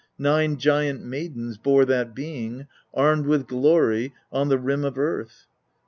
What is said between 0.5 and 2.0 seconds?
giant maidens bore